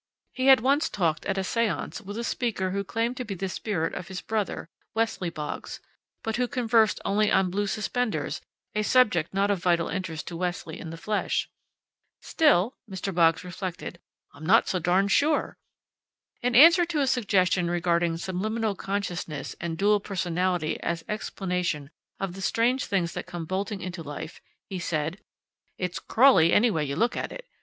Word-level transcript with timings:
He 0.33 0.47
had 0.47 0.61
once 0.61 0.89
talked 0.89 1.27
at 1.27 1.37
a 1.37 1.41
séance 1.41 2.01
with 2.01 2.17
a 2.17 2.23
speaker 2.23 2.71
who 2.71 2.83
claimed 2.83 3.15
to 3.17 3.23
be 3.23 3.35
the 3.35 3.47
spirit 3.47 3.93
of 3.93 4.07
his 4.07 4.19
brother, 4.19 4.67
Wesley 4.95 5.29
Boggs, 5.29 5.79
but 6.23 6.37
who 6.37 6.47
conversed 6.47 6.99
only 7.05 7.31
on 7.31 7.51
blue 7.51 7.67
suspenders, 7.67 8.41
a 8.73 8.81
subject 8.81 9.31
not 9.31 9.51
of 9.51 9.59
vital 9.61 9.89
interest 9.89 10.27
to 10.29 10.35
Wesley 10.37 10.79
in 10.79 10.89
the 10.89 10.97
flesh. 10.97 11.51
"Still," 12.19 12.73
Mr. 12.89 13.13
Boggs 13.13 13.43
reflected, 13.43 13.99
"I'm 14.33 14.43
not 14.43 14.67
so 14.67 14.79
darn 14.79 15.07
sure!" 15.07 15.59
In 16.41 16.55
answer 16.55 16.83
to 16.83 17.01
a 17.01 17.05
suggestion 17.05 17.69
regarding 17.69 18.17
subliminal 18.17 18.73
consciousness 18.73 19.55
and 19.59 19.77
dual 19.77 19.99
personality 19.99 20.79
as 20.79 21.05
explanation 21.07 21.91
of 22.19 22.33
the 22.33 22.41
strange 22.41 22.85
things 22.85 23.13
that 23.13 23.27
come 23.27 23.45
bolting 23.45 23.81
into 23.81 24.01
life, 24.01 24.41
he 24.67 24.79
said, 24.79 25.19
"It's 25.77 25.99
crawly 25.99 26.53
any 26.53 26.71
way 26.71 26.85
you 26.85 26.95
look 26.95 27.15
at 27.15 27.31
it. 27.31 27.45